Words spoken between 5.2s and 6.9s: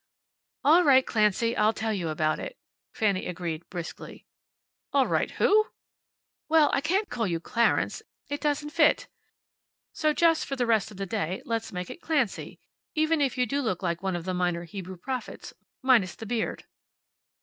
who!" "Well, I